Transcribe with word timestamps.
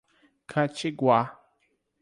Catiguá 0.51 1.21